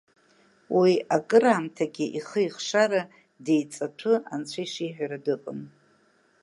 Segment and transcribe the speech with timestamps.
[0.77, 3.01] Уи акыр аамҭагьы ихы-ихшара
[3.43, 5.61] деиҵаҭәы анцәа ишиҳәара дыҟан.